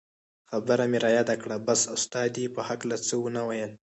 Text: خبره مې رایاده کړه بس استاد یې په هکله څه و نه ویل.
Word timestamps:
خبره 0.49 0.83
مې 0.91 0.97
رایاده 1.05 1.35
کړه 1.43 1.57
بس 1.67 1.81
استاد 1.95 2.31
یې 2.41 2.53
په 2.55 2.61
هکله 2.69 2.95
څه 3.07 3.13
و 3.19 3.25
نه 3.35 3.41
ویل. 3.47 3.71